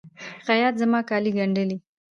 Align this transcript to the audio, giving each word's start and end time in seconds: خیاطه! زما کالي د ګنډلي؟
خیاطه! 0.45 0.77
زما 0.81 0.99
کالي 1.09 1.31
د 1.33 1.35
ګنډلي؟ 1.37 1.77